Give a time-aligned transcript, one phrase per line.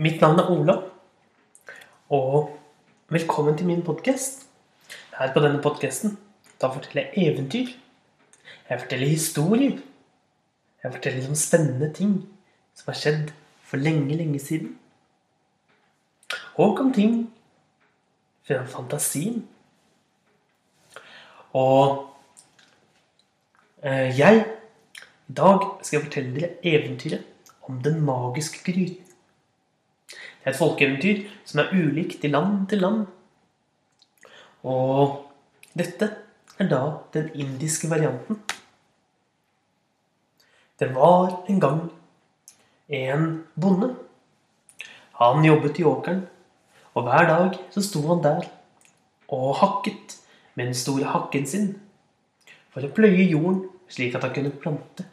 [0.00, 0.74] Mitt navn er Ola,
[2.08, 2.58] og
[3.12, 4.46] velkommen til min podkast.
[5.18, 6.14] Her på denne podkasten
[6.56, 7.66] forteller jeg eventyr.
[8.70, 9.74] Jeg forteller historier.
[10.82, 12.14] Jeg forteller om spennende ting
[12.72, 14.78] som har skjedd for lenge, lenge siden.
[16.56, 17.18] Og om ting
[18.48, 19.44] fra fantasien.
[21.52, 22.06] Og
[23.84, 24.46] eh, jeg
[25.28, 29.09] I dag skal jeg fortelle dere eventyret om den magiske gryten.
[30.40, 33.04] Det er et folkeeventyr som er ulikt i land til land.
[34.64, 35.26] Og
[35.76, 36.08] dette
[36.60, 36.82] er da
[37.14, 38.40] den indiske varianten.
[40.80, 41.80] Det var en gang
[42.88, 43.94] en bonde.
[45.20, 46.24] Han jobbet i åkeren,
[46.94, 48.48] og hver dag så sto han der
[49.28, 50.16] og hakket
[50.54, 51.68] med den store hakken sin
[52.72, 55.06] for å pløye jorden slik at han kunne plante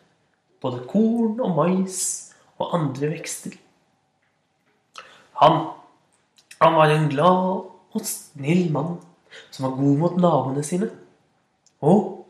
[0.62, 2.00] både korn og mais
[2.58, 3.54] og andre vekster.
[5.42, 5.58] Han,
[6.62, 7.42] han var en glad
[7.98, 8.98] og snill mann
[9.52, 10.90] som var god mot naboene sine.
[11.86, 12.26] Og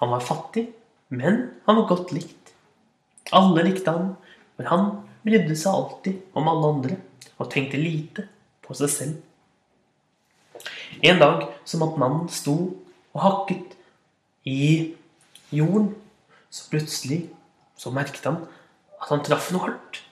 [0.00, 0.66] han var fattig,
[1.08, 2.52] men han var godt likt.
[3.36, 4.12] Alle likte han,
[4.56, 4.86] for han
[5.24, 7.00] brydde seg alltid om alle andre
[7.40, 8.26] og tenkte lite
[8.64, 9.18] på seg selv.
[11.06, 12.56] En dag som at mannen sto
[13.14, 13.76] og hakket
[14.48, 14.96] i
[15.54, 15.94] jorden,
[16.50, 17.22] så plutselig
[17.78, 18.42] så merket han
[19.00, 20.02] at han traff noe hardt.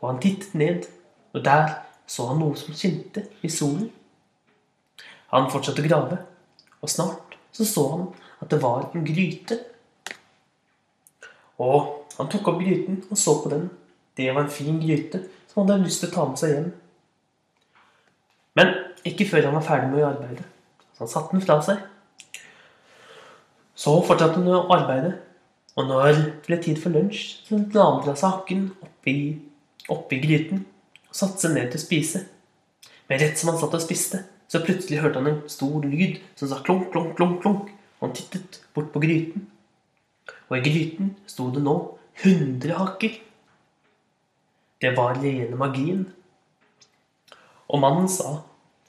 [0.00, 0.88] Og han tittet ned,
[1.32, 1.72] og der
[2.06, 3.88] så han noe som skinte i solen.
[5.32, 6.18] Han fortsatte å grave,
[6.82, 8.06] og snart så så han
[8.42, 9.58] at det var en gryte.
[11.62, 13.68] Og han tok opp gryten og så på den.
[14.16, 16.70] Det var en fin gryte som han hadde lyst til å ta med seg hjem.
[18.58, 18.74] Men
[19.08, 20.44] ikke før han var ferdig med å arbeide.
[20.92, 21.80] Så han satte den fra seg.
[23.82, 25.14] Så fortsatte han å arbeide,
[25.80, 29.16] og når det ble tid for lunsj, så la han fra seg hakken oppi,
[29.92, 30.66] oppi gryten
[31.12, 32.22] og satte seg ned til å spise.
[33.10, 36.48] Men rett som han satt og spiste, så plutselig hørte han en stor lyd som
[36.48, 37.68] sa klunk, klunk, klunk, klunk.
[38.00, 39.44] Og han tittet bort på gryten.
[40.48, 41.76] Og i gryten sto det nå
[42.22, 43.20] 100 hakker.
[44.80, 46.06] Det var rene magien.
[47.68, 48.40] Og mannen sa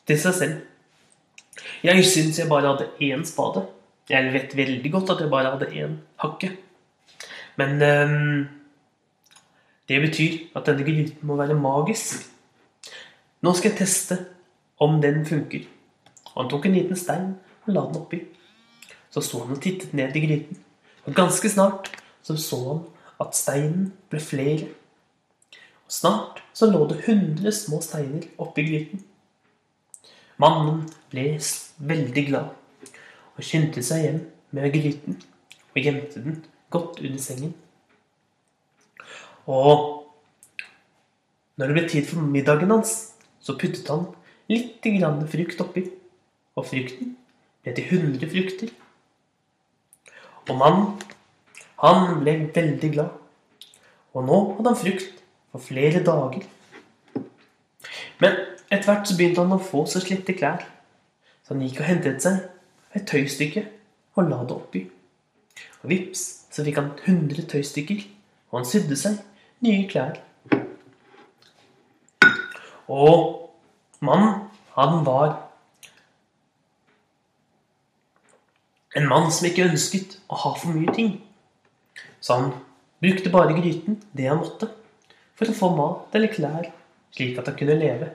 [0.08, 3.68] til seg selv Jeg syns jeg bare hadde én spade.
[4.10, 6.50] Jeg vet veldig godt at jeg bare hadde én hakke.
[7.60, 8.63] Men øhm,
[9.90, 12.30] det betyr at denne gryten må være magisk.
[13.44, 14.18] Nå skal jeg teste
[14.80, 15.66] om den funker.
[16.38, 17.34] Han tok en liten stein
[17.66, 18.22] og la den oppi.
[19.12, 20.58] Så så han og tittet ned i gryten.
[21.06, 21.92] Og ganske snart
[22.24, 22.84] så så han
[23.20, 24.70] at steinen ble flere.
[25.86, 29.04] Og snart så lå det 100 små steiner oppi gryten.
[30.38, 31.40] Mannen ble
[31.78, 32.50] veldig glad
[33.34, 34.24] og skyndte seg hjem
[34.54, 35.20] med gryten
[35.74, 36.42] og gjemte den
[36.74, 37.54] godt under sengen.
[39.50, 40.04] Og
[41.58, 44.08] når det ble tid for middagen hans, så puttet han
[44.52, 45.86] litt grann frukt oppi.
[46.58, 47.16] Og frukten
[47.64, 48.72] ble til 100 frukter.
[50.50, 50.96] Og mannen,
[51.84, 53.12] han ble veldig glad.
[54.14, 56.46] Og nå hadde han frukt for flere dager.
[58.22, 58.38] Men
[58.70, 60.64] etter hvert så begynte han å få så slitte klær.
[61.44, 62.40] Så han gikk og hentet seg
[62.96, 63.66] et tøystykke
[64.16, 64.84] og la det oppi.
[65.84, 66.24] Og vips,
[66.54, 68.04] så fikk han 100 tøystykker,
[68.52, 69.18] og han sydde seg
[69.64, 70.20] nye klær.
[72.92, 73.50] Og
[74.04, 74.44] mannen,
[74.76, 75.38] han var
[78.98, 81.16] en mann som ikke ønsket å ha for mye ting.
[82.24, 82.52] Så han
[83.04, 84.70] brukte bare gryten, det han måtte,
[85.38, 86.70] for å få mat eller klær,
[87.16, 88.12] slik at han kunne leve.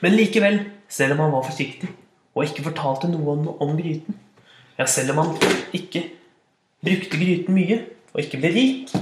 [0.00, 1.90] Men likevel, selv om han var forsiktig
[2.34, 4.16] og ikke fortalte noen om gryten,
[4.78, 5.32] ja, selv om han
[5.76, 6.06] ikke
[6.80, 7.82] brukte gryten mye
[8.14, 8.94] og ikke ble rik,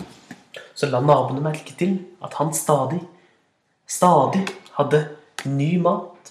[0.78, 3.00] så la naboene merke til at han stadig,
[3.91, 4.44] stadig
[4.77, 5.00] hadde
[5.50, 6.31] ny mat.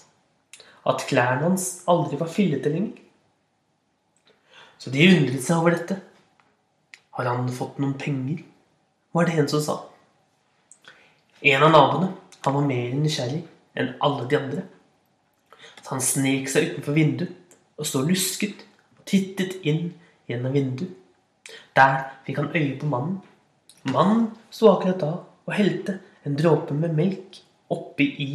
[0.88, 3.02] At klærne hans aldri var fillete lenger.
[4.80, 5.98] Så de undret seg over dette.
[7.18, 8.40] Har han fått noen penger?
[9.12, 9.76] var det en som sa.
[11.42, 12.12] En av naboene
[12.44, 13.42] han var mer nysgjerrig
[13.78, 14.64] enn alle de andre.
[15.82, 18.62] Så han snek seg utenfor vinduet og så lusket
[18.96, 19.90] og tittet inn
[20.30, 20.94] gjennom vinduet.
[21.76, 23.18] Der fikk han øye på mannen.
[23.92, 25.12] Mannen sto akkurat da
[25.48, 27.40] og helte en dråpe med melk
[27.72, 28.32] oppi i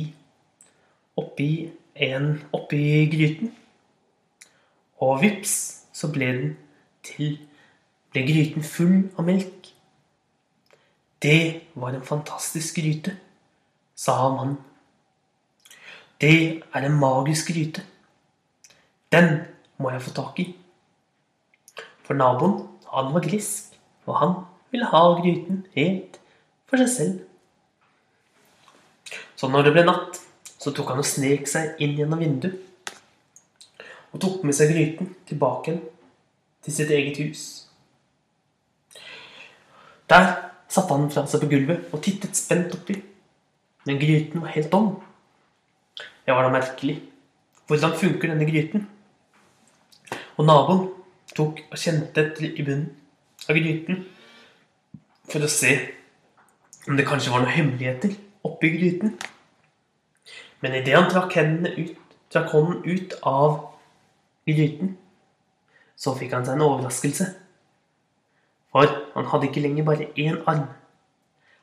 [1.19, 1.49] oppi
[1.95, 3.51] en oppi gryten.
[5.03, 5.53] Og vips,
[5.93, 6.53] så ble den
[7.05, 7.37] til
[8.13, 9.69] ble gryten full av melk.
[11.23, 13.15] Det var en fantastisk gryte,
[13.95, 14.57] sa mannen.
[16.21, 17.83] Det er en magisk gryte.
[19.11, 19.43] Den
[19.77, 20.47] må jeg få tak i.
[22.03, 24.35] For naboen, han var grisk, og han
[24.73, 26.19] ville ha gryten helt
[26.69, 27.19] for seg selv.
[29.37, 30.17] Så når det ble natt,
[30.57, 32.93] så tok han og snek seg inn gjennom vinduet.
[34.13, 35.75] Og tok med seg gryten tilbake
[36.63, 37.43] til sitt eget hus.
[40.09, 40.29] Der
[40.71, 42.95] satte han fra seg på gulvet og tittet spent oppi.
[43.83, 44.93] Men gryten var helt tom.
[46.23, 46.97] Det var da merkelig.
[47.67, 48.87] Hvordan funker denne gryten?
[50.37, 50.87] Og naboen
[51.35, 52.89] tok og kjente etter i bunnen
[53.49, 54.05] av gryten
[55.33, 55.73] for å se
[56.87, 58.13] om det kanskje var noen hemmeligheter
[58.45, 59.15] oppi gryten.
[60.61, 61.95] Men idet han trakk, ut,
[62.31, 63.55] trakk hånden ut av
[64.47, 64.93] gryten,
[65.95, 67.29] så fikk han seg en overraskelse.
[68.73, 70.67] For han hadde ikke lenger bare én arm.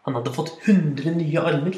[0.06, 1.76] Han hadde fått 100 nye armer.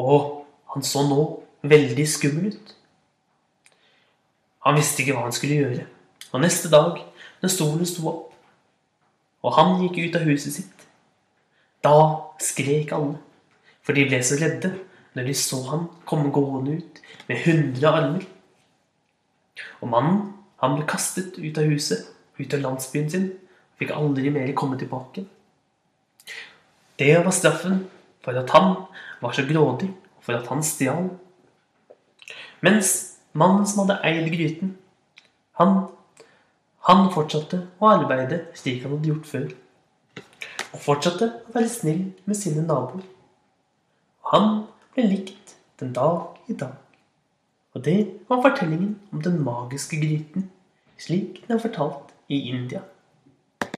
[0.00, 1.20] Og han så nå
[1.68, 2.74] veldig skummel ut.
[4.66, 5.86] Han visste ikke hva han skulle gjøre.
[6.32, 6.98] Og neste dag,
[7.42, 8.31] når solen sto opp,
[9.42, 10.86] og han gikk ut av huset sitt,
[11.82, 11.96] da
[12.42, 13.18] skrek alle,
[13.82, 14.70] for de ble så redde
[15.16, 18.26] når de så han komme gående ut med hundre armer.
[19.82, 20.20] Og mannen,
[20.62, 22.06] han ble kastet ut av huset,
[22.38, 25.26] ut av landsbyen sin, og fikk aldri mer komme tilbake.
[26.98, 27.82] Det var straffen
[28.22, 28.76] for at han
[29.22, 31.10] var så grådig, og for at han stjal.
[32.62, 34.76] Mens mannen som hadde eid gryten,
[35.58, 35.88] han,
[36.88, 39.50] han fortsatte å arbeide slik han hadde gjort før.
[40.72, 43.04] Og fortsatte å være snill med sine naboer.
[44.22, 44.48] Og Han
[44.94, 46.74] ble likt den dag i dag.
[47.74, 47.98] Og det
[48.28, 50.50] var fortellingen om den magiske gryten,
[50.98, 52.82] slik den er fortalt i India.